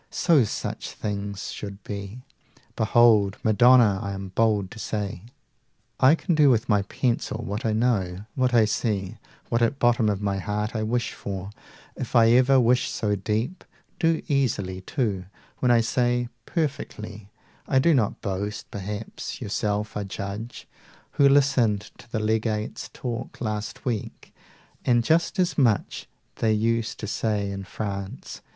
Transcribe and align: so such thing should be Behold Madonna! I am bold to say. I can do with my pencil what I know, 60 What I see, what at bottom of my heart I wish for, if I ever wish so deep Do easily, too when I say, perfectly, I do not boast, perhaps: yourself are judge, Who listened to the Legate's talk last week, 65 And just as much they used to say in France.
so 0.09 0.43
such 0.43 0.93
thing 0.93 1.35
should 1.35 1.83
be 1.83 2.23
Behold 2.75 3.37
Madonna! 3.43 3.99
I 4.01 4.13
am 4.13 4.29
bold 4.29 4.71
to 4.71 4.79
say. 4.79 5.21
I 5.99 6.15
can 6.15 6.33
do 6.33 6.49
with 6.49 6.67
my 6.67 6.81
pencil 6.81 7.43
what 7.45 7.67
I 7.67 7.73
know, 7.73 8.05
60 8.25 8.25
What 8.33 8.51
I 8.55 8.65
see, 8.65 9.17
what 9.49 9.61
at 9.61 9.77
bottom 9.77 10.09
of 10.09 10.19
my 10.19 10.39
heart 10.39 10.75
I 10.75 10.81
wish 10.81 11.13
for, 11.13 11.51
if 11.95 12.15
I 12.15 12.31
ever 12.31 12.59
wish 12.59 12.89
so 12.89 13.15
deep 13.15 13.63
Do 13.99 14.23
easily, 14.27 14.81
too 14.81 15.25
when 15.59 15.69
I 15.69 15.81
say, 15.81 16.29
perfectly, 16.47 17.29
I 17.67 17.77
do 17.77 17.93
not 17.93 18.21
boast, 18.21 18.71
perhaps: 18.71 19.39
yourself 19.39 19.95
are 19.95 20.03
judge, 20.03 20.67
Who 21.11 21.29
listened 21.29 21.91
to 21.99 22.11
the 22.11 22.19
Legate's 22.19 22.89
talk 22.91 23.39
last 23.39 23.85
week, 23.85 24.33
65 24.79 24.79
And 24.95 25.03
just 25.03 25.37
as 25.37 25.59
much 25.59 26.07
they 26.37 26.53
used 26.53 26.97
to 27.01 27.05
say 27.05 27.51
in 27.51 27.65
France. 27.65 28.41